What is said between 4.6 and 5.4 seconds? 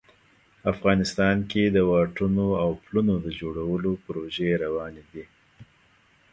روانې دي